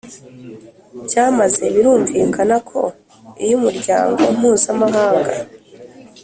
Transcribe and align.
byamaze 1.05 1.63
Birumvikana 1.73 2.55
ko 2.69 2.79
iyo 3.43 3.53
umuryango 3.59 4.21
mpuzamahanga 4.37 5.31